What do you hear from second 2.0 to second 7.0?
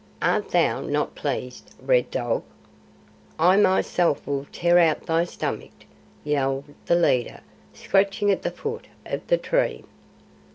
Dog?" "I myself will tear out thy stomach!" yelled the